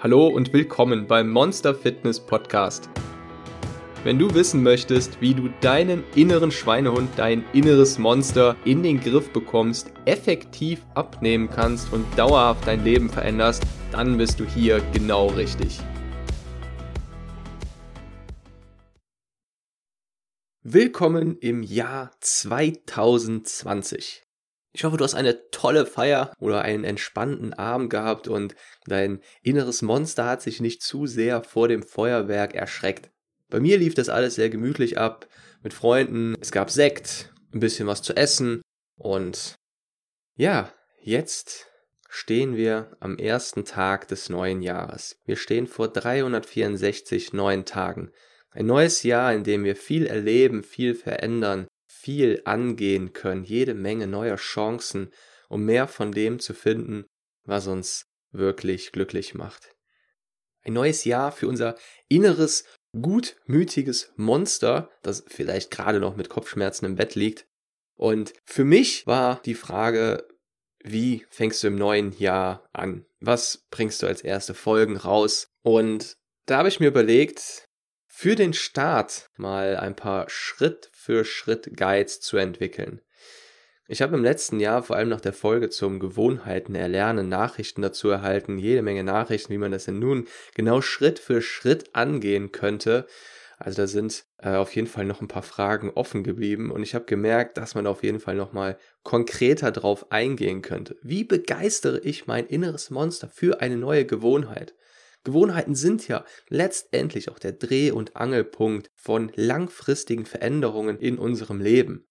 [0.00, 2.88] Hallo und willkommen beim Monster Fitness Podcast.
[4.04, 9.32] Wenn du wissen möchtest, wie du deinen inneren Schweinehund, dein inneres Monster in den Griff
[9.32, 15.80] bekommst, effektiv abnehmen kannst und dauerhaft dein Leben veränderst, dann bist du hier genau richtig.
[20.62, 24.27] Willkommen im Jahr 2020.
[24.78, 28.54] Ich hoffe, du hast eine tolle Feier oder einen entspannten Abend gehabt und
[28.86, 33.10] dein inneres Monster hat sich nicht zu sehr vor dem Feuerwerk erschreckt.
[33.48, 35.26] Bei mir lief das alles sehr gemütlich ab,
[35.64, 38.62] mit Freunden, es gab Sekt, ein bisschen was zu essen
[38.94, 39.56] und
[40.36, 40.72] ja,
[41.02, 41.66] jetzt
[42.08, 45.18] stehen wir am ersten Tag des neuen Jahres.
[45.24, 48.12] Wir stehen vor 364 neuen Tagen.
[48.50, 54.06] Ein neues Jahr, in dem wir viel erleben, viel verändern, viel angehen können, jede Menge
[54.06, 55.10] neuer Chancen,
[55.48, 57.06] um mehr von dem zu finden,
[57.44, 59.74] was uns wirklich glücklich macht.
[60.62, 61.76] Ein neues Jahr für unser
[62.08, 67.46] inneres, gutmütiges Monster, das vielleicht gerade noch mit Kopfschmerzen im Bett liegt.
[67.96, 70.28] Und für mich war die Frage,
[70.84, 73.06] wie fängst du im neuen Jahr an?
[73.20, 75.48] Was bringst du als erste Folgen raus?
[75.62, 76.16] Und
[76.46, 77.67] da habe ich mir überlegt,
[78.20, 83.00] für den Start mal ein paar Schritt für Schritt Guides zu entwickeln.
[83.86, 88.08] Ich habe im letzten Jahr vor allem nach der Folge zum Gewohnheiten erlernen Nachrichten dazu
[88.08, 93.06] erhalten, jede Menge Nachrichten, wie man das denn nun genau Schritt für Schritt angehen könnte.
[93.56, 96.96] Also da sind äh, auf jeden Fall noch ein paar Fragen offen geblieben und ich
[96.96, 100.96] habe gemerkt, dass man auf jeden Fall noch mal konkreter drauf eingehen könnte.
[101.02, 104.74] Wie begeistere ich mein inneres Monster für eine neue Gewohnheit?
[105.28, 112.06] Gewohnheiten sind ja letztendlich auch der Dreh- und Angelpunkt von langfristigen Veränderungen in unserem Leben.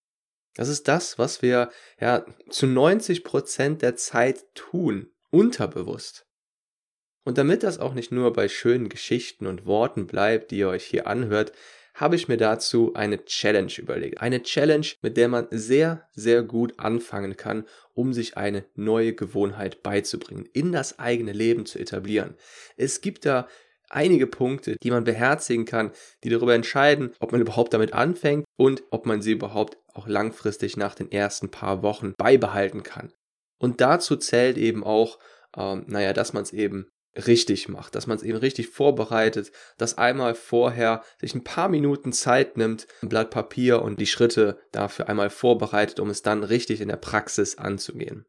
[0.56, 6.28] Das ist das, was wir ja zu 90 Prozent der Zeit tun, unterbewusst.
[7.24, 10.86] Und damit das auch nicht nur bei schönen Geschichten und Worten bleibt, die ihr euch
[10.86, 11.54] hier anhört,
[11.98, 14.22] habe ich mir dazu eine Challenge überlegt.
[14.22, 19.82] Eine Challenge, mit der man sehr, sehr gut anfangen kann, um sich eine neue Gewohnheit
[19.82, 22.36] beizubringen, in das eigene Leben zu etablieren.
[22.78, 23.48] Es gibt da
[23.90, 25.92] einige Punkte, die man beherzigen kann,
[26.24, 30.78] die darüber entscheiden, ob man überhaupt damit anfängt und ob man sie überhaupt auch langfristig
[30.78, 33.12] nach den ersten paar Wochen beibehalten kann.
[33.58, 35.18] Und dazu zählt eben auch,
[35.58, 36.92] ähm, naja, dass man es eben
[37.26, 42.14] richtig macht, dass man es eben richtig vorbereitet, dass einmal vorher sich ein paar Minuten
[42.14, 46.82] Zeit nimmt, ein Blatt Papier und die Schritte dafür einmal vorbereitet, um es dann richtig
[46.82, 48.26] in der Praxis anzugehen.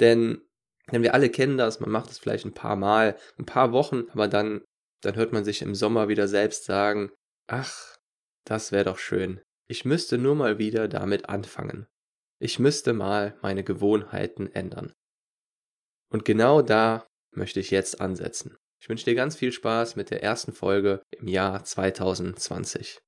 [0.00, 0.42] Denn,
[0.90, 4.04] denn wir alle kennen das, man macht es vielleicht ein paar Mal, ein paar Wochen,
[4.10, 4.64] aber dann,
[5.02, 7.10] dann hört man sich im Sommer wieder selbst sagen,
[7.46, 7.96] ach,
[8.44, 9.40] das wäre doch schön.
[9.68, 11.86] Ich müsste nur mal wieder damit anfangen.
[12.38, 14.92] Ich müsste mal meine Gewohnheiten ändern.
[16.10, 18.56] Und genau da möchte ich jetzt ansetzen.
[18.78, 23.00] Ich wünsche dir ganz viel Spaß mit der ersten Folge im Jahr 2020.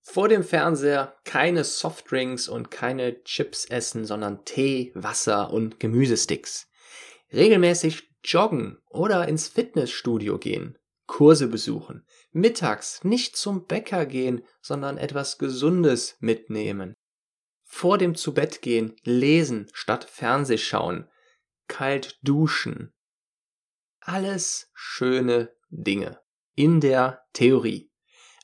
[0.00, 6.68] Vor dem Fernseher keine Softdrinks und keine Chips essen, sondern Tee, Wasser und Gemüsesticks.
[7.32, 10.78] Regelmäßig joggen oder ins Fitnessstudio gehen.
[11.06, 12.06] Kurse besuchen.
[12.30, 16.94] Mittags nicht zum Bäcker gehen, sondern etwas Gesundes mitnehmen.
[17.64, 21.08] Vor dem Zubettgehen lesen statt Fernsehschauen
[21.68, 22.92] kalt duschen.
[24.00, 26.20] Alles schöne Dinge
[26.54, 27.90] in der Theorie.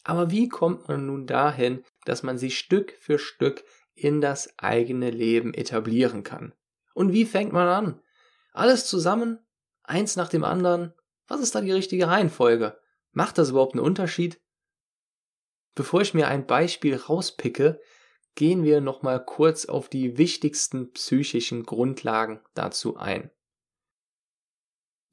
[0.05, 5.11] Aber wie kommt man nun dahin, dass man sie Stück für Stück in das eigene
[5.11, 6.55] Leben etablieren kann?
[6.95, 8.03] Und wie fängt man an?
[8.53, 9.39] Alles zusammen?
[9.83, 10.93] Eins nach dem anderen?
[11.27, 12.79] Was ist da die richtige Reihenfolge?
[13.13, 14.41] Macht das überhaupt einen Unterschied?
[15.75, 17.81] Bevor ich mir ein Beispiel rauspicke,
[18.35, 23.31] gehen wir nochmal kurz auf die wichtigsten psychischen Grundlagen dazu ein.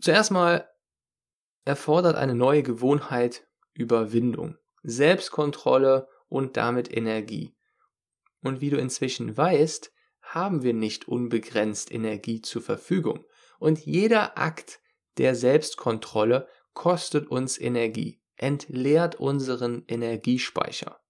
[0.02, 0.70] Zuerst mal
[1.66, 7.56] erfordert eine neue Gewohnheit Überwindung, Selbstkontrolle und damit Energie.
[8.42, 9.92] Und wie du inzwischen weißt,
[10.22, 13.26] haben wir nicht unbegrenzt Energie zur Verfügung.
[13.60, 14.80] Und jeder Akt
[15.18, 21.02] der Selbstkontrolle kostet uns Energie, entleert unseren Energiespeicher.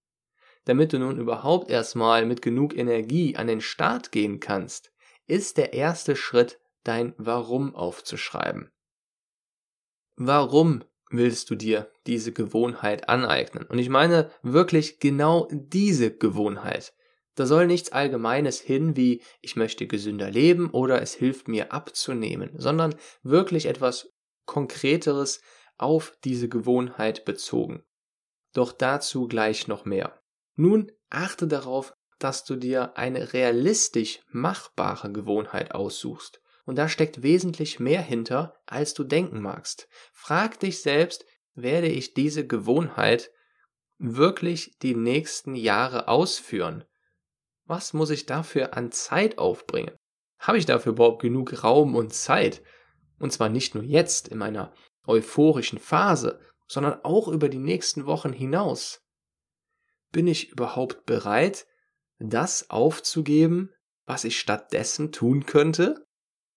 [0.65, 4.91] Damit du nun überhaupt erstmal mit genug Energie an den Start gehen kannst,
[5.27, 8.71] ist der erste Schritt, dein Warum aufzuschreiben.
[10.15, 13.65] Warum willst du dir diese Gewohnheit aneignen?
[13.65, 16.93] Und ich meine wirklich genau diese Gewohnheit.
[17.35, 22.51] Da soll nichts Allgemeines hin wie ich möchte gesünder leben oder es hilft mir abzunehmen,
[22.57, 24.11] sondern wirklich etwas
[24.45, 25.41] Konkreteres
[25.77, 27.83] auf diese Gewohnheit bezogen.
[28.53, 30.18] Doch dazu gleich noch mehr.
[30.59, 37.79] Nun achte darauf, dass du dir eine realistisch machbare Gewohnheit aussuchst Und da steckt wesentlich
[37.79, 39.87] mehr hinter, als du denken magst.
[40.11, 41.25] Frag dich selbst,
[41.55, 43.31] werde ich diese Gewohnheit
[43.99, 46.83] wirklich die nächsten Jahre ausführen?
[47.63, 49.95] Was muss ich dafür an Zeit aufbringen?
[50.39, 52.61] Habe ich dafür überhaupt genug Raum und Zeit?
[53.17, 54.73] Und zwar nicht nur jetzt in meiner
[55.07, 58.99] euphorischen Phase, sondern auch über die nächsten Wochen hinaus.
[60.11, 61.67] Bin ich überhaupt bereit,
[62.19, 63.71] das aufzugeben,
[64.05, 66.05] was ich stattdessen tun könnte?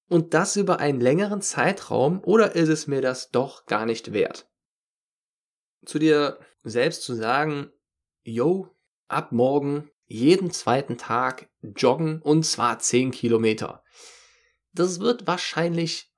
[0.09, 4.49] Und das über einen längeren Zeitraum oder ist es mir das doch gar nicht wert?
[5.85, 7.71] Zu dir selbst zu sagen,
[8.23, 8.69] yo,
[9.09, 13.83] ab morgen jeden zweiten Tag joggen und zwar 10 Kilometer.
[14.73, 16.13] Das wird wahrscheinlich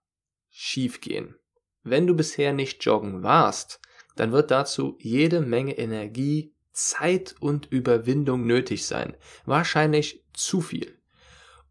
[0.51, 1.37] schief gehen.
[1.83, 3.81] Wenn du bisher nicht joggen warst,
[4.17, 9.17] dann wird dazu jede Menge Energie, Zeit und Überwindung nötig sein.
[9.47, 10.99] Wahrscheinlich zu viel.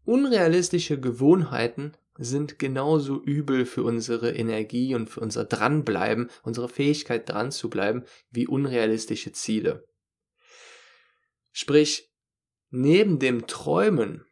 [0.04, 7.50] Unrealistische Gewohnheiten sind genauso übel für unsere Energie und für unser Dranbleiben, unsere Fähigkeit dran
[7.52, 9.84] zu bleiben, wie unrealistische Ziele.
[11.52, 12.10] Sprich,
[12.70, 14.24] neben dem Träumen,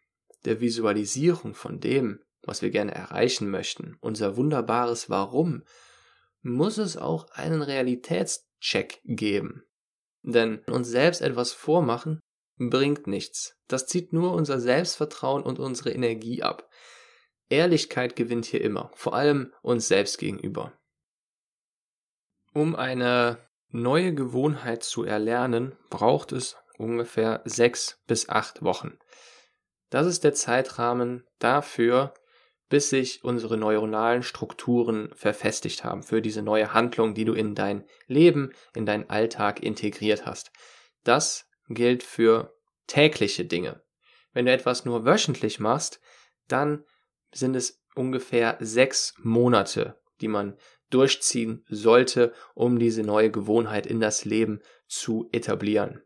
[0.45, 5.63] der Visualisierung von dem, was wir gerne erreichen möchten, unser wunderbares Warum,
[6.43, 9.65] muss es auch einen Realitätscheck geben.
[10.23, 12.21] Denn uns selbst etwas vormachen
[12.59, 13.57] bringt nichts.
[13.69, 16.69] Das zieht nur unser Selbstvertrauen und unsere Energie ab.
[17.49, 20.73] Ehrlichkeit gewinnt hier immer, vor allem uns selbst gegenüber.
[22.55, 23.39] Um eine
[23.69, 28.99] neue Gewohnheit zu erlernen, braucht es ungefähr sechs bis acht Wochen.
[29.91, 32.15] Das ist der Zeitrahmen dafür,
[32.73, 37.85] bis sich unsere neuronalen Strukturen verfestigt haben für diese neue Handlung, die du in dein
[38.07, 40.53] Leben, in deinen Alltag integriert hast.
[41.05, 43.83] Das gilt für tägliche Dinge.
[44.33, 46.01] Wenn du etwas nur wöchentlich machst,
[46.49, 46.87] dann
[47.31, 50.57] sind es ungefähr sechs Monate, die man
[50.89, 56.01] durchziehen sollte, um diese neue Gewohnheit in das Leben zu etablieren.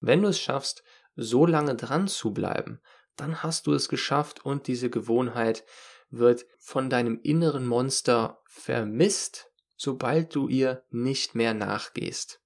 [0.00, 0.82] Wenn du es schaffst,
[1.14, 2.80] so lange dran zu bleiben,
[3.16, 5.64] dann hast du es geschafft und diese Gewohnheit
[6.10, 12.40] wird von deinem inneren Monster vermisst, sobald du ihr nicht mehr nachgehst.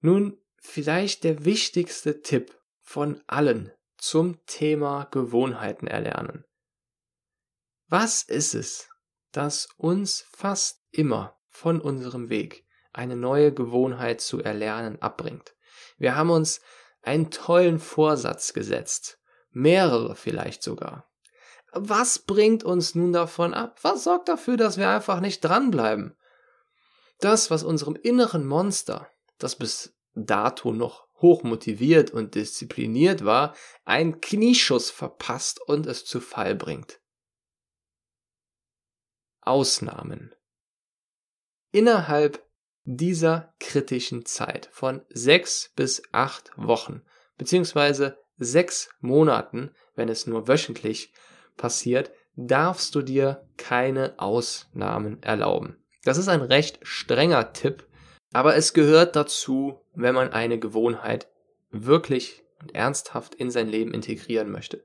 [0.00, 6.44] Nun, vielleicht der wichtigste Tipp von allen zum Thema Gewohnheiten erlernen.
[7.88, 8.88] Was ist es,
[9.32, 15.54] das uns fast immer von unserem Weg eine neue Gewohnheit zu erlernen abbringt?
[15.98, 16.60] Wir haben uns
[17.06, 19.18] einen tollen Vorsatz gesetzt.
[19.50, 21.10] Mehrere vielleicht sogar.
[21.72, 23.78] Was bringt uns nun davon ab?
[23.82, 26.16] Was sorgt dafür, dass wir einfach nicht dranbleiben?
[27.20, 33.54] Das, was unserem inneren Monster, das bis dato noch hoch motiviert und diszipliniert war,
[33.84, 37.00] einen Knieschuss verpasst und es zu Fall bringt.
[39.40, 40.34] Ausnahmen.
[41.70, 42.45] Innerhalb
[42.86, 47.02] dieser kritischen Zeit von sechs bis acht Wochen,
[47.36, 51.12] beziehungsweise sechs Monaten, wenn es nur wöchentlich
[51.56, 55.76] passiert, darfst du dir keine Ausnahmen erlauben.
[56.04, 57.86] Das ist ein recht strenger Tipp,
[58.32, 61.28] aber es gehört dazu, wenn man eine Gewohnheit
[61.70, 64.84] wirklich und ernsthaft in sein Leben integrieren möchte.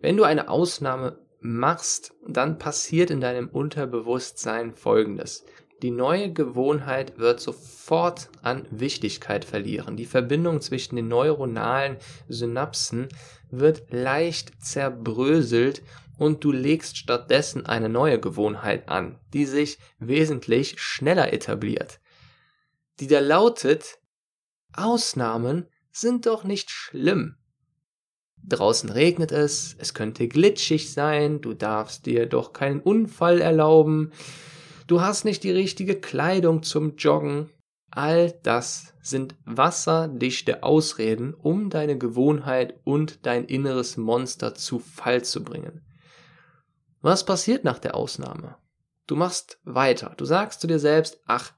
[0.00, 5.44] Wenn du eine Ausnahme machst, dann passiert in deinem Unterbewusstsein Folgendes.
[5.82, 9.96] Die neue Gewohnheit wird sofort an Wichtigkeit verlieren.
[9.96, 11.96] Die Verbindung zwischen den neuronalen
[12.28, 13.08] Synapsen
[13.50, 15.82] wird leicht zerbröselt
[16.18, 21.98] und du legst stattdessen eine neue Gewohnheit an, die sich wesentlich schneller etabliert.
[23.00, 23.98] Die da lautet,
[24.72, 27.34] Ausnahmen sind doch nicht schlimm.
[28.44, 34.12] Draußen regnet es, es könnte glitschig sein, du darfst dir doch keinen Unfall erlauben,
[34.92, 37.48] du hast nicht die richtige Kleidung zum Joggen.
[37.90, 45.42] All das sind wasserdichte Ausreden, um deine Gewohnheit und dein inneres Monster zu Fall zu
[45.42, 45.80] bringen.
[47.00, 48.58] Was passiert nach der Ausnahme?
[49.06, 50.12] Du machst weiter.
[50.18, 51.54] Du sagst zu dir selbst, ach,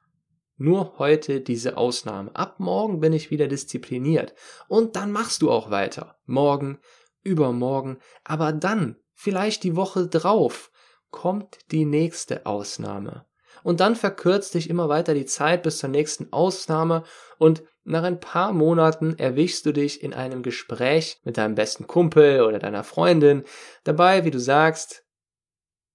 [0.57, 2.31] nur heute diese Ausnahme.
[2.37, 4.33] Ab morgen bin ich wieder diszipliniert.
[4.69, 6.19] Und dann machst du auch weiter.
[6.25, 6.79] Morgen,
[7.25, 10.71] übermorgen, aber dann, vielleicht die Woche drauf,
[11.15, 13.25] kommt die nächste Ausnahme.
[13.63, 17.05] Und dann verkürzt sich immer weiter die Zeit bis zur nächsten Ausnahme
[17.39, 22.43] und nach ein paar Monaten erwischst du dich in einem Gespräch mit deinem besten Kumpel
[22.43, 23.45] oder deiner Freundin
[23.85, 25.07] dabei, wie du sagst,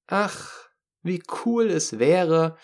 [0.07, 0.69] ach,
[1.01, 2.55] wie cool es wäre,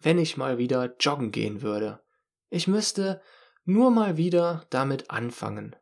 [0.00, 2.00] wenn ich mal wieder joggen gehen würde.
[2.48, 3.20] Ich müsste
[3.64, 5.74] nur mal wieder damit anfangen.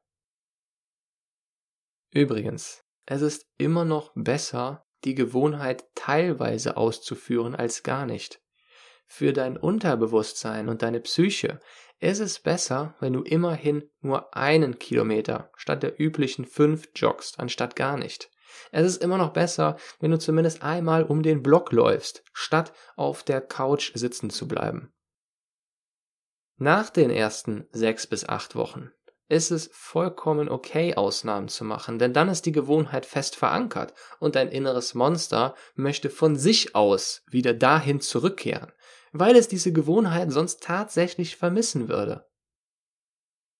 [2.11, 8.41] Übrigens, es ist immer noch besser, die Gewohnheit teilweise auszuführen als gar nicht.
[9.07, 11.61] Für dein Unterbewusstsein und deine Psyche
[12.01, 17.77] ist es besser, wenn du immerhin nur einen Kilometer statt der üblichen fünf joggst, anstatt
[17.77, 18.31] gar nicht.
[18.71, 23.23] Es ist immer noch besser, wenn du zumindest einmal um den Block läufst, statt auf
[23.23, 24.93] der Couch sitzen zu bleiben.
[26.57, 28.91] Nach den ersten sechs bis acht Wochen
[29.29, 34.35] ist es vollkommen okay, Ausnahmen zu machen, denn dann ist die Gewohnheit fest verankert und
[34.35, 38.73] dein inneres Monster möchte von sich aus wieder dahin zurückkehren,
[39.13, 42.27] weil es diese Gewohnheit sonst tatsächlich vermissen würde.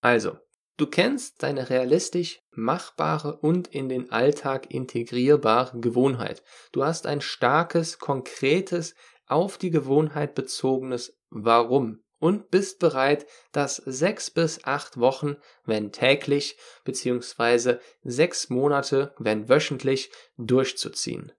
[0.01, 0.37] Also,
[0.77, 6.43] du kennst deine realistisch machbare und in den Alltag integrierbare Gewohnheit.
[6.71, 14.31] Du hast ein starkes, konkretes, auf die Gewohnheit bezogenes Warum und bist bereit, das sechs
[14.31, 21.33] bis acht Wochen, wenn täglich, beziehungsweise sechs Monate, wenn wöchentlich, durchzuziehen.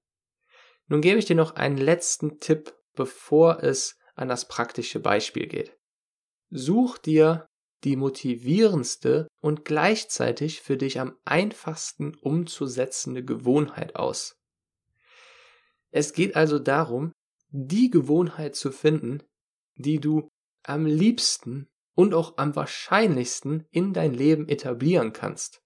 [0.87, 5.75] Nun gebe ich dir noch einen letzten Tipp, bevor es an das praktische Beispiel geht.
[6.51, 7.47] Such dir
[7.85, 14.37] die motivierendste und gleichzeitig für dich am einfachsten umzusetzende Gewohnheit aus.
[15.91, 17.13] Es geht also darum,
[17.49, 19.23] die Gewohnheit zu finden,
[19.77, 20.29] die du
[20.65, 25.63] am liebsten und auch am wahrscheinlichsten in dein Leben etablieren kannst,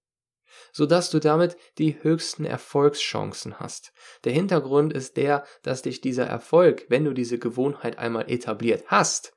[0.73, 3.93] sodass du damit die höchsten Erfolgschancen hast.
[4.25, 9.33] Der Hintergrund ist der, dass dich dieser Erfolg, wenn du diese Gewohnheit einmal etabliert hast,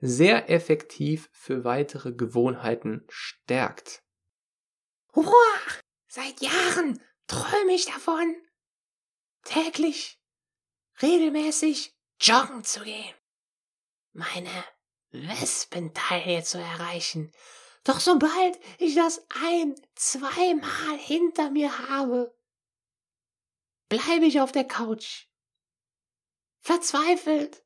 [0.00, 4.02] sehr effektiv für weitere Gewohnheiten stärkt.
[5.14, 5.34] Hurra!
[6.08, 8.34] Seit Jahren träume ich davon,
[9.44, 10.20] täglich,
[11.02, 13.14] regelmäßig joggen zu gehen.
[14.12, 14.50] Meine
[15.12, 17.32] Wespenteile zu erreichen.
[17.84, 22.34] Doch sobald ich das ein, zweimal hinter mir habe,
[23.88, 25.26] bleibe ich auf der Couch.
[26.58, 27.64] Verzweifelt.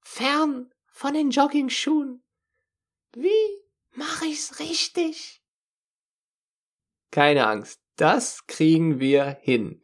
[0.00, 2.22] Fern von den Jogging-Schuhen.
[3.14, 5.42] Wie mache ich's richtig?
[7.10, 9.82] Keine Angst, das kriegen wir hin.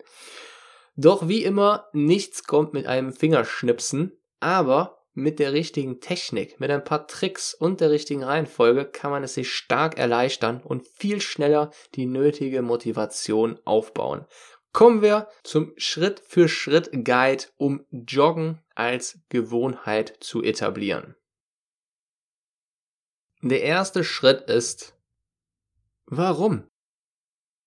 [0.97, 6.85] Doch wie immer, nichts kommt mit einem Fingerschnipsen, aber mit der richtigen Technik, mit ein
[6.85, 11.73] paar Tricks und der richtigen Reihenfolge kann man es sich stark erleichtern und viel schneller
[11.97, 14.27] die nötige Motivation aufbauen.
[14.73, 21.17] Kommen wir zum Schritt für Schritt Guide, um Joggen als Gewohnheit zu etablieren.
[23.43, 24.97] Der erste Schritt ist,
[26.07, 26.69] warum?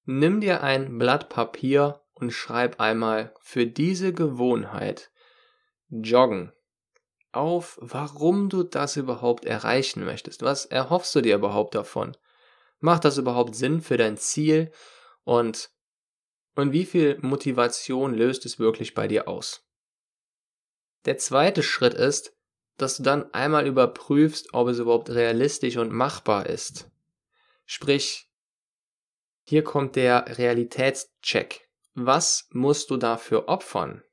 [0.05, 5.12] Nimm dir ein Blatt Papier und schreib einmal für diese Gewohnheit
[5.89, 6.53] Joggen
[7.33, 10.41] auf, warum du das überhaupt erreichen möchtest.
[10.41, 12.17] Was erhoffst du dir überhaupt davon?
[12.79, 14.71] Macht das überhaupt Sinn für dein Ziel?
[15.23, 15.71] Und,
[16.55, 19.65] und wie viel Motivation löst es wirklich bei dir aus?
[21.05, 22.35] Der zweite Schritt ist,
[22.77, 26.89] dass du dann einmal überprüfst, ob es überhaupt realistisch und machbar ist.
[27.65, 28.29] Sprich,
[29.43, 31.69] hier kommt der Realitätscheck.
[31.93, 34.03] Was musst du dafür opfern?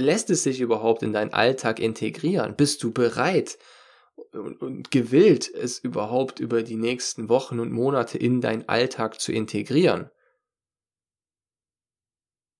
[0.00, 2.56] Lässt es sich überhaupt in deinen Alltag integrieren?
[2.56, 3.58] Bist du bereit
[4.32, 10.10] und, gewillt, es überhaupt über die nächsten Wochen und Monate in deinen Alltag zu integrieren?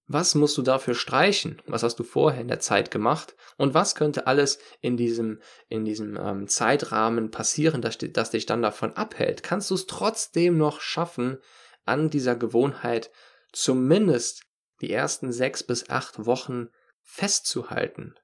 [0.06, 1.62] Was musst du dafür streichen?
[1.66, 3.36] Was hast du vorher in der Zeit gemacht?
[3.56, 8.60] Und was könnte alles in diesem, in diesem ähm, Zeitrahmen passieren, dass, dass dich dann
[8.60, 9.42] davon abhält?
[9.42, 11.38] Kannst du es trotzdem noch schaffen,
[11.86, 13.10] an dieser Gewohnheit
[13.52, 14.42] zumindest
[14.82, 16.68] die ersten sechs bis acht Wochen
[17.02, 18.14] festzuhalten.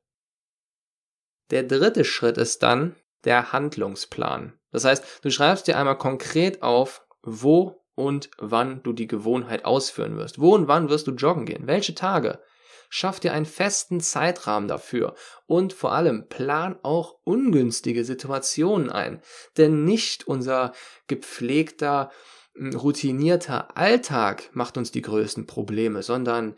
[1.51, 4.59] Der dritte Schritt ist dann der Handlungsplan.
[4.73, 10.17] Das heißt, du schreibst dir einmal konkret auf, wo und wann du die Gewohnheit ausführen
[10.17, 10.39] wirst.
[10.39, 11.67] Wo und wann wirst du joggen gehen?
[11.67, 12.41] Welche Tage?
[12.89, 15.15] Schaff dir einen festen Zeitrahmen dafür
[15.47, 19.23] und vor allem plan auch ungünstige Situationen ein.
[19.57, 20.73] Denn nicht unser
[21.09, 22.11] gepflegter,
[22.55, 26.55] routinierter Alltag macht uns die größten Probleme, sondern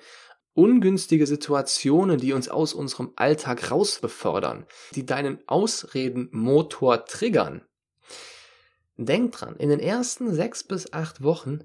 [0.58, 7.62] ungünstige Situationen, die uns aus unserem Alltag rausbefördern, die deinen Ausredenmotor triggern.
[8.96, 11.60] Denk dran, in den ersten sechs bis acht Wochen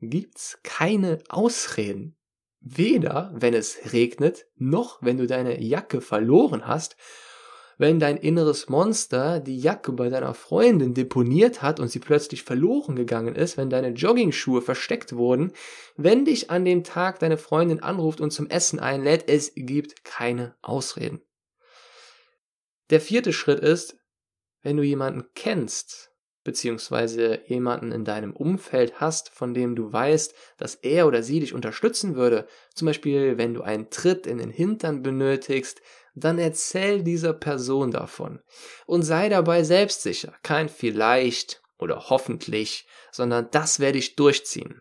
[0.00, 2.14] gibt's keine Ausreden.
[2.60, 6.96] Weder, wenn es regnet, noch wenn du deine Jacke verloren hast
[7.78, 12.96] wenn dein inneres Monster die Jacke bei deiner Freundin deponiert hat und sie plötzlich verloren
[12.96, 15.52] gegangen ist, wenn deine Joggingschuhe versteckt wurden,
[15.96, 20.54] wenn dich an dem Tag deine Freundin anruft und zum Essen einlädt, es gibt keine
[20.62, 21.20] Ausreden.
[22.90, 23.98] Der vierte Schritt ist,
[24.62, 26.12] wenn du jemanden kennst,
[26.44, 31.52] beziehungsweise jemanden in deinem Umfeld hast, von dem du weißt, dass er oder sie dich
[31.52, 35.82] unterstützen würde, zum Beispiel wenn du einen Tritt in den Hintern benötigst,
[36.16, 38.40] dann erzähl dieser Person davon
[38.86, 44.80] und sei dabei selbstsicher, kein vielleicht oder hoffentlich, sondern das werde ich durchziehen.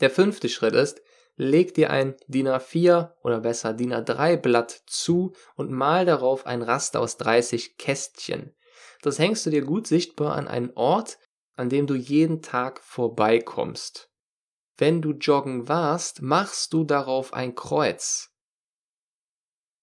[0.00, 1.02] Der fünfte Schritt ist,
[1.36, 6.62] leg dir ein DIN A4 oder besser DIN A3 Blatt zu und mal darauf ein
[6.62, 8.56] Raster aus 30 Kästchen.
[9.02, 11.18] Das hängst du dir gut sichtbar an einen Ort,
[11.54, 14.10] an dem du jeden Tag vorbeikommst.
[14.78, 18.29] Wenn du joggen warst, machst du darauf ein Kreuz.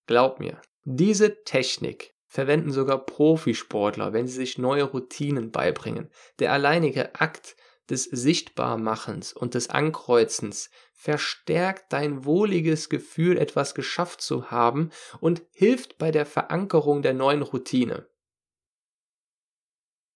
[0.08, 6.10] Glaub mir, diese Technik verwenden sogar Profisportler, wenn sie sich neue Routinen beibringen.
[6.40, 7.56] Der alleinige Akt
[7.90, 15.98] des Sichtbarmachens und des Ankreuzens verstärkt dein wohliges Gefühl, etwas geschafft zu haben und hilft
[15.98, 18.10] bei der Verankerung der neuen Routine.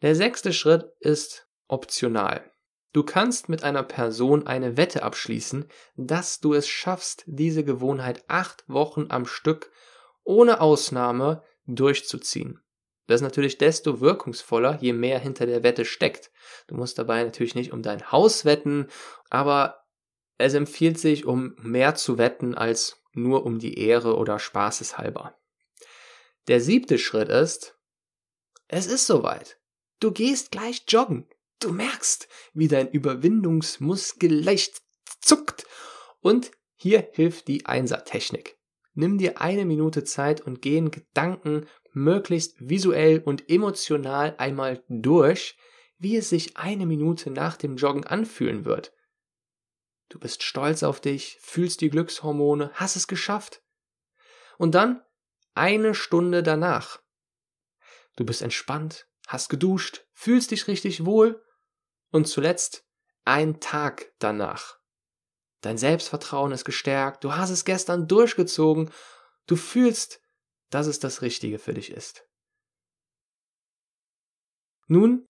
[0.01, 2.51] Der sechste Schritt ist optional.
[2.93, 8.65] Du kannst mit einer Person eine Wette abschließen, dass du es schaffst, diese Gewohnheit acht
[8.67, 9.71] Wochen am Stück
[10.23, 12.61] ohne Ausnahme durchzuziehen.
[13.07, 16.31] Das ist natürlich desto wirkungsvoller, je mehr hinter der Wette steckt.
[16.67, 18.87] Du musst dabei natürlich nicht um dein Haus wetten,
[19.29, 19.85] aber
[20.37, 25.37] es empfiehlt sich, um mehr zu wetten als nur um die Ehre oder Spaßeshalber.
[26.47, 27.77] Der siebte Schritt ist,
[28.67, 29.59] es ist soweit.
[29.99, 31.27] Du gehst gleich joggen.
[31.61, 34.81] Du merkst, wie dein Überwindungsmuskel leicht
[35.21, 35.67] zuckt.
[36.19, 38.57] Und hier hilft die Einser-Technik.
[38.93, 45.55] Nimm dir eine Minute Zeit und geh in Gedanken möglichst visuell und emotional einmal durch,
[45.99, 48.91] wie es sich eine Minute nach dem Joggen anfühlen wird.
[50.09, 53.61] Du bist stolz auf dich, fühlst die Glückshormone, hast es geschafft.
[54.57, 55.01] Und dann
[55.53, 57.01] eine Stunde danach.
[58.15, 61.41] Du bist entspannt, hast geduscht, fühlst dich richtig wohl.
[62.11, 62.85] Und zuletzt
[63.25, 64.79] ein Tag danach.
[65.61, 68.91] Dein Selbstvertrauen ist gestärkt, du hast es gestern durchgezogen,
[69.45, 70.19] du fühlst,
[70.69, 72.25] dass es das Richtige für dich ist.
[74.87, 75.25] Nun,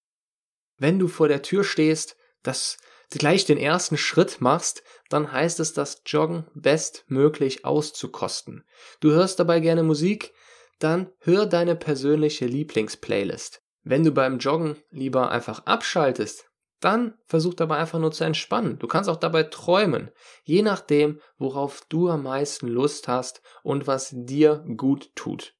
[0.78, 2.78] wenn du vor der Tür stehst, dass
[3.12, 8.64] du gleich den ersten Schritt machst, dann heißt es, das Joggen bestmöglich auszukosten.
[9.02, 10.34] Du hörst dabei gerne Musik,
[10.80, 13.62] dann hör deine persönliche Lieblingsplaylist.
[13.84, 16.51] Wenn du beim Joggen lieber einfach abschaltest,
[16.82, 18.78] dann versuch dabei einfach nur zu entspannen.
[18.80, 20.12] Du kannst auch dabei träumen,
[20.44, 25.56] je nachdem, worauf du am meisten Lust hast und was dir gut tut.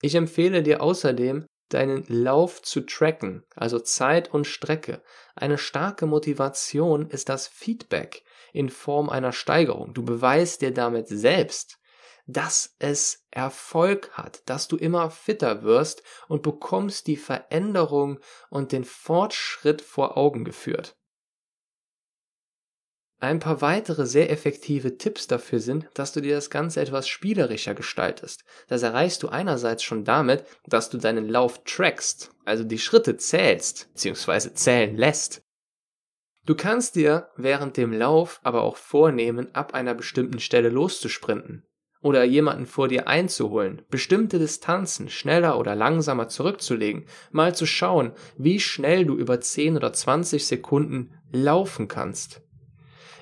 [0.00, 5.02] Ich empfehle dir außerdem, deinen Lauf zu tracken, also Zeit und Strecke.
[5.34, 9.94] Eine starke Motivation ist das Feedback in Form einer Steigerung.
[9.94, 11.78] Du beweist dir damit selbst,
[12.26, 18.84] dass es Erfolg hat, dass du immer fitter wirst und bekommst die Veränderung und den
[18.84, 20.96] Fortschritt vor Augen geführt.
[23.22, 27.74] Ein paar weitere sehr effektive Tipps dafür sind, dass du dir das Ganze etwas spielerischer
[27.74, 28.44] gestaltest.
[28.68, 33.92] Das erreichst du einerseits schon damit, dass du deinen Lauf trackst, also die Schritte zählst,
[33.92, 34.54] bzw.
[34.54, 35.42] zählen lässt.
[36.46, 41.66] Du kannst dir während dem Lauf aber auch vornehmen, ab einer bestimmten Stelle loszusprinten
[42.02, 48.60] oder jemanden vor dir einzuholen, bestimmte Distanzen schneller oder langsamer zurückzulegen, mal zu schauen, wie
[48.60, 52.42] schnell du über 10 oder 20 Sekunden laufen kannst.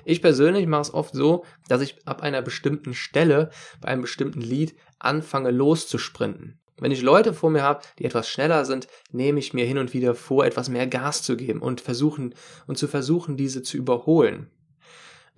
[0.05, 4.41] Ich persönlich mache es oft so, dass ich ab einer bestimmten Stelle bei einem bestimmten
[4.41, 6.59] Lied anfange loszusprinten.
[6.79, 9.93] Wenn ich Leute vor mir habe, die etwas schneller sind, nehme ich mir hin und
[9.93, 12.33] wieder vor, etwas mehr Gas zu geben und versuchen
[12.67, 14.49] und zu versuchen, diese zu überholen.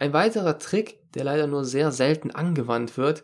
[0.01, 3.21] Ein weiterer Trick, der leider nur sehr selten angewandt wird,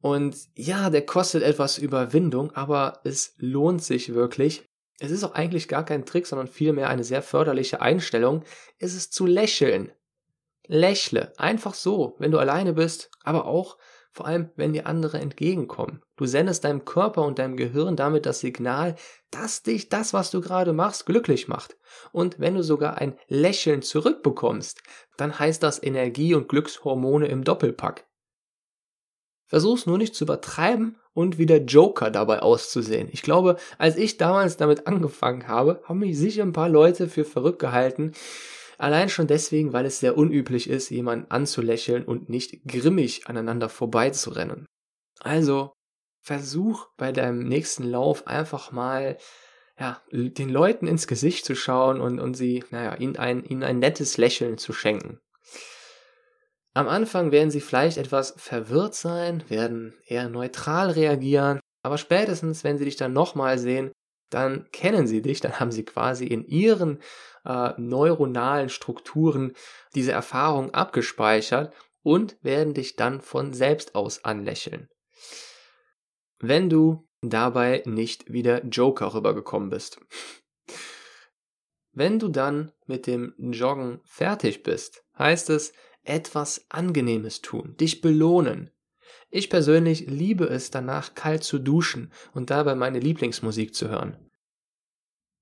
[0.00, 4.68] und ja, der kostet etwas Überwindung, aber es lohnt sich wirklich.
[4.98, 8.42] Es ist auch eigentlich gar kein Trick, sondern vielmehr eine sehr förderliche Einstellung,
[8.80, 9.92] ist es zu lächeln.
[10.66, 13.78] Lächle, einfach so, wenn du alleine bist, aber auch
[14.12, 16.02] vor allem, wenn dir andere entgegenkommen.
[16.16, 18.94] Du sendest deinem Körper und deinem Gehirn damit das Signal,
[19.30, 21.76] dass dich das, was du gerade machst, glücklich macht.
[22.12, 24.82] Und wenn du sogar ein Lächeln zurückbekommst,
[25.16, 28.06] dann heißt das Energie und Glückshormone im Doppelpack.
[29.46, 33.08] Versuch's nur nicht zu übertreiben und wie der Joker dabei auszusehen.
[33.12, 37.24] Ich glaube, als ich damals damit angefangen habe, haben mich sicher ein paar Leute für
[37.24, 38.12] verrückt gehalten.
[38.78, 44.66] Allein schon deswegen, weil es sehr unüblich ist, jemanden anzulächeln und nicht grimmig aneinander vorbeizurennen.
[45.20, 45.72] Also,
[46.22, 49.18] versuch bei deinem nächsten Lauf einfach mal
[49.78, 53.78] ja, den Leuten ins Gesicht zu schauen und, und sie, naja, ihnen ein, ihnen ein
[53.78, 55.18] nettes Lächeln zu schenken.
[56.74, 62.78] Am Anfang werden sie vielleicht etwas verwirrt sein, werden eher neutral reagieren, Aber spätestens, wenn
[62.78, 63.92] sie dich dann nochmal sehen,
[64.30, 67.02] dann kennen sie dich, dann haben sie quasi in ihren
[67.44, 69.54] äh, neuronalen Strukturen
[69.94, 74.88] diese Erfahrung abgespeichert und werden dich dann von selbst aus anlächeln.
[76.38, 80.00] Wenn du dabei nicht wie der Joker rübergekommen bist.
[81.92, 85.72] Wenn du dann mit dem Joggen fertig bist, heißt es
[86.04, 88.70] etwas Angenehmes tun, dich belohnen.
[89.30, 94.16] Ich persönlich liebe es danach kalt zu duschen und dabei meine Lieblingsmusik zu hören.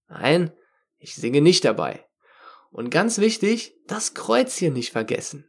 [0.09, 0.53] Nein,
[1.01, 2.07] ich singe nicht dabei.
[2.71, 5.49] Und ganz wichtig, das Kreuzchen nicht vergessen.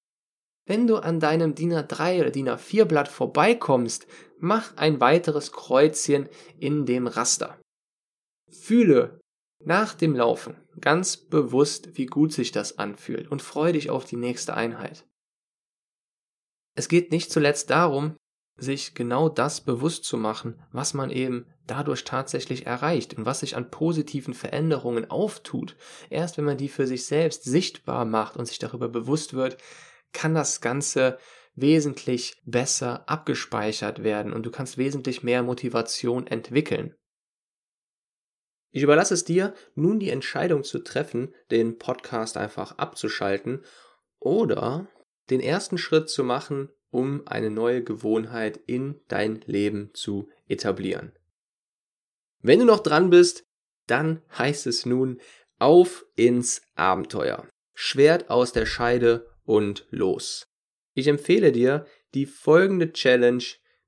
[0.66, 4.08] Wenn du an deinem DIN A3 oder DIN A4 Blatt vorbeikommst,
[4.40, 7.60] mach ein weiteres Kreuzchen in dem Raster.
[8.50, 9.20] Fühle
[9.64, 14.16] nach dem Laufen ganz bewusst, wie gut sich das anfühlt und freue dich auf die
[14.16, 15.06] nächste Einheit.
[16.76, 18.16] Es geht nicht zuletzt darum,
[18.58, 23.55] sich genau das bewusst zu machen, was man eben dadurch tatsächlich erreicht und was sich
[23.55, 25.77] an positiven Veränderungen auftut.
[26.10, 29.57] Erst wenn man die für sich selbst sichtbar macht und sich darüber bewusst wird,
[30.12, 31.17] kann das Ganze
[31.55, 36.93] wesentlich besser abgespeichert werden und du kannst wesentlich mehr Motivation entwickeln.
[38.71, 43.63] Ich überlasse es dir, nun die Entscheidung zu treffen, den Podcast einfach abzuschalten
[44.19, 44.88] oder
[45.29, 51.13] den ersten Schritt zu machen, um eine neue Gewohnheit in dein Leben zu etablieren.
[52.41, 53.45] Wenn du noch dran bist,
[53.88, 55.19] dann heißt es nun
[55.60, 57.47] auf ins Abenteuer.
[57.73, 60.47] Schwert aus der Scheide und los.
[60.93, 63.43] Ich empfehle dir, die folgende Challenge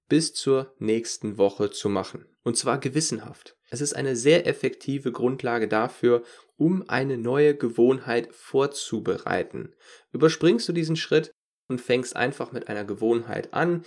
[0.08, 2.26] bis zur nächsten Woche zu machen.
[2.44, 3.56] Und zwar gewissenhaft.
[3.70, 6.24] Es ist eine sehr effektive Grundlage dafür,
[6.58, 9.74] um eine neue Gewohnheit vorzubereiten.
[10.12, 11.32] Überspringst du diesen Schritt
[11.68, 13.84] und fängst einfach mit einer Gewohnheit an,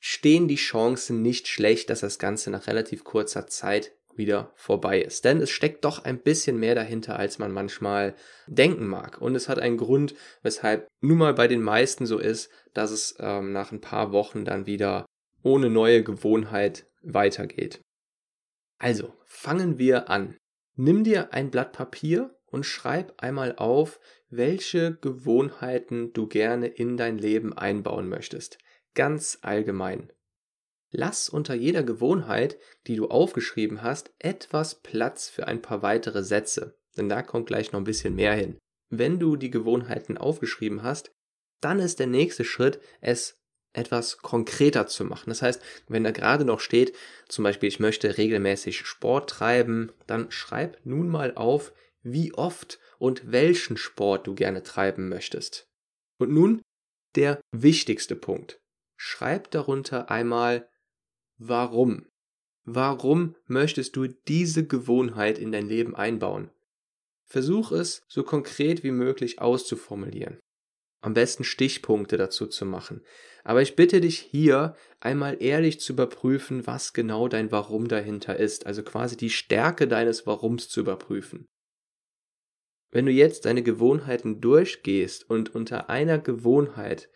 [0.00, 5.24] stehen die Chancen nicht schlecht, dass das Ganze nach relativ kurzer Zeit wieder vorbei ist.
[5.24, 8.14] Denn es steckt doch ein bisschen mehr dahinter, als man manchmal
[8.46, 9.20] denken mag.
[9.20, 13.14] Und es hat einen Grund, weshalb nun mal bei den meisten so ist, dass es
[13.20, 15.06] ähm, nach ein paar Wochen dann wieder
[15.42, 17.80] ohne neue Gewohnheit weitergeht.
[18.78, 20.36] Also, fangen wir an.
[20.76, 27.18] Nimm dir ein Blatt Papier und schreib einmal auf, welche Gewohnheiten du gerne in dein
[27.18, 28.58] Leben einbauen möchtest.
[28.94, 30.12] Ganz allgemein.
[30.90, 36.76] Lass unter jeder Gewohnheit, die du aufgeschrieben hast, etwas Platz für ein paar weitere Sätze,
[36.96, 38.58] denn da kommt gleich noch ein bisschen mehr hin.
[38.88, 41.12] Wenn du die Gewohnheiten aufgeschrieben hast,
[41.60, 43.40] dann ist der nächste Schritt, es
[43.72, 45.30] etwas konkreter zu machen.
[45.30, 46.96] Das heißt, wenn da gerade noch steht,
[47.28, 51.72] zum Beispiel, ich möchte regelmäßig Sport treiben, dann schreib nun mal auf,
[52.02, 55.68] wie oft und welchen Sport du gerne treiben möchtest.
[56.18, 56.62] Und nun
[57.14, 58.59] der wichtigste Punkt.
[59.02, 60.68] Schreib darunter einmal,
[61.38, 62.04] Warum?
[62.64, 66.50] Warum möchtest du diese Gewohnheit in dein Leben einbauen?
[67.24, 70.38] Versuch es so konkret wie möglich auszuformulieren.
[71.00, 73.02] Am besten Stichpunkte dazu zu machen.
[73.42, 78.66] Aber ich bitte dich hier einmal ehrlich zu überprüfen, was genau dein Warum dahinter ist.
[78.66, 81.46] Also quasi die Stärke deines Warums zu überprüfen.
[82.90, 87.08] Wenn du jetzt deine Gewohnheiten durchgehst und unter einer Gewohnheit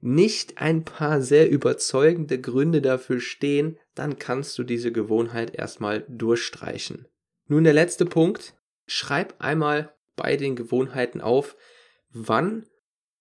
[0.00, 7.06] nicht ein paar sehr überzeugende Gründe dafür stehen, dann kannst du diese Gewohnheit erstmal durchstreichen.
[7.46, 8.54] Nun der letzte Punkt.
[8.86, 11.56] Schreib einmal bei den Gewohnheiten auf,
[12.10, 12.66] wann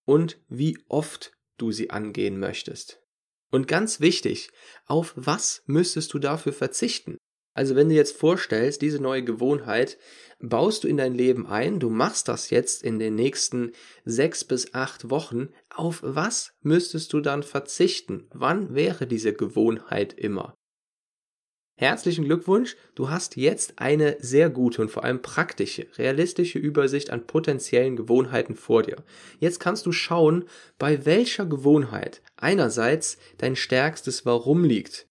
[0.05, 3.01] und wie oft du sie angehen möchtest.
[3.49, 4.49] Und ganz wichtig,
[4.85, 7.17] auf was müsstest du dafür verzichten?
[7.57, 9.97] Also wenn du jetzt vorstellst, diese neue Gewohnheit
[10.39, 13.71] baust du in dein Leben ein, du machst das jetzt in den nächsten
[14.05, 18.27] sechs bis acht Wochen, auf was müsstest du dann verzichten?
[18.31, 20.53] Wann wäre diese Gewohnheit immer?
[21.79, 27.25] Herzlichen Glückwunsch, du hast jetzt eine sehr gute und vor allem praktische, realistische Übersicht an
[27.25, 28.97] potenziellen Gewohnheiten vor dir.
[29.39, 30.45] Jetzt kannst du schauen,
[30.77, 35.07] bei welcher Gewohnheit einerseits dein stärkstes Warum liegt,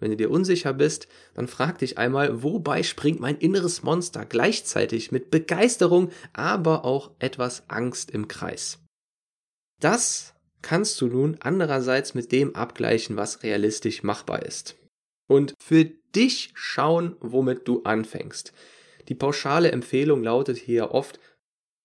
[0.00, 5.12] wenn du dir unsicher bist, dann frag dich einmal, wobei springt mein inneres Monster gleichzeitig
[5.12, 8.78] mit Begeisterung, aber auch etwas Angst im Kreis.
[9.80, 14.76] Das kannst du nun andererseits mit dem abgleichen, was realistisch machbar ist.
[15.28, 18.52] Und für dich schauen, womit du anfängst.
[19.08, 21.20] Die pauschale Empfehlung lautet hier oft,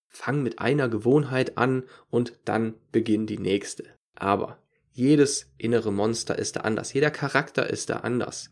[0.10, 3.86] fang mit einer Gewohnheit an und dann beginn die nächste.
[4.16, 4.58] Aber
[4.96, 6.94] jedes innere Monster ist da anders.
[6.94, 8.52] Jeder Charakter ist da anders.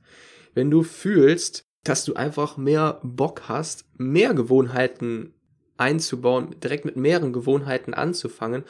[0.54, 5.34] Wenn du fühlst, dass du einfach mehr Bock hast, mehr Gewohnheiten
[5.78, 8.64] einzubauen, direkt mit mehreren Gewohnheiten anzufangen,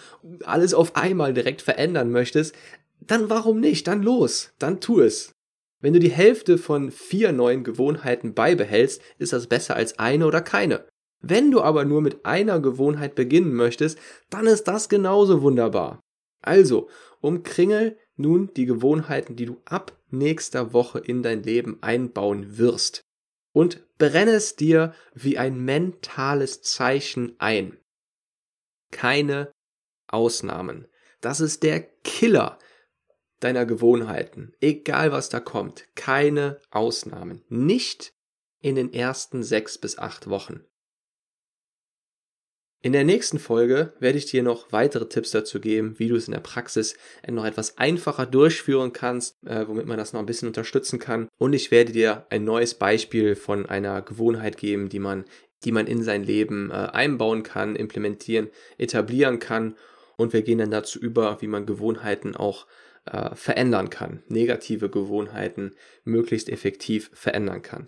[0.43, 2.55] alles auf einmal direkt verändern möchtest,
[3.01, 3.87] dann warum nicht?
[3.87, 5.33] Dann los, dann tu es.
[5.81, 10.41] Wenn du die Hälfte von vier neuen Gewohnheiten beibehältst, ist das besser als eine oder
[10.41, 10.85] keine.
[11.21, 13.97] Wenn du aber nur mit einer Gewohnheit beginnen möchtest,
[14.29, 15.99] dann ist das genauso wunderbar.
[16.41, 16.89] Also,
[17.23, 23.01] umkringel nun die Gewohnheiten, die du ab nächster Woche in dein Leben einbauen wirst.
[23.53, 27.77] Und brenne es dir wie ein mentales Zeichen ein.
[28.91, 29.51] Keine
[30.07, 30.87] Ausnahmen.
[31.21, 32.59] Das ist der Killer
[33.39, 34.53] deiner Gewohnheiten.
[34.59, 35.85] Egal was da kommt.
[35.95, 37.43] Keine Ausnahmen.
[37.47, 38.13] Nicht
[38.59, 40.65] in den ersten sechs bis acht Wochen.
[42.85, 46.27] In der nächsten Folge werde ich dir noch weitere Tipps dazu geben, wie du es
[46.27, 50.49] in der Praxis noch etwas einfacher durchführen kannst, äh, womit man das noch ein bisschen
[50.49, 51.29] unterstützen kann.
[51.37, 55.23] Und ich werde dir ein neues Beispiel von einer Gewohnheit geben, die man,
[55.63, 59.77] die man in sein Leben äh, einbauen kann, implementieren, etablieren kann.
[60.17, 62.67] Und wir gehen dann dazu über, wie man Gewohnheiten auch
[63.05, 65.71] äh, verändern kann, negative Gewohnheiten
[66.03, 67.85] möglichst effektiv verändern kann.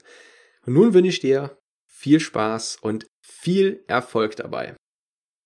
[0.65, 4.77] Und nun wünsche ich dir viel Spaß und viel Erfolg dabei.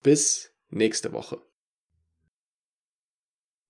[0.01, 1.41] Bis nächste Woche.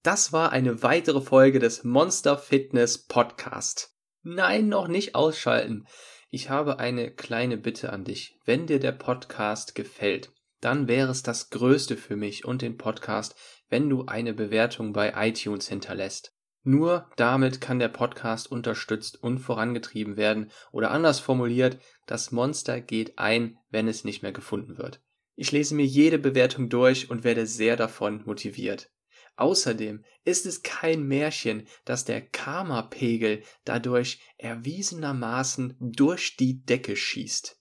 [0.04, 3.96] Das war eine weitere Folge des Monster Fitness Podcast.
[4.22, 5.88] Nein, noch nicht ausschalten.
[6.30, 8.38] Ich habe eine kleine Bitte an dich.
[8.46, 13.36] Wenn dir der Podcast gefällt, dann wäre es das Größte für mich und den Podcast,
[13.70, 16.36] wenn du eine Bewertung bei iTunes hinterlässt.
[16.62, 23.18] Nur damit kann der Podcast unterstützt und vorangetrieben werden oder anders formuliert, das Monster geht
[23.18, 25.02] ein, wenn es nicht mehr gefunden wird.
[25.42, 28.92] Ich lese mir jede Bewertung durch und werde sehr davon motiviert.
[29.38, 37.58] Außerdem ist es kein Märchen, dass der Karma-Pegel dadurch erwiesenermaßen durch die Decke schießt.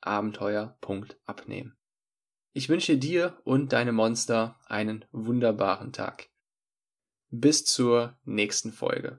[0.00, 1.75] abenteuer.abnehmen.
[2.56, 6.30] Ich wünsche dir und deine Monster einen wunderbaren Tag.
[7.28, 9.14] Bis zur nächsten Folge.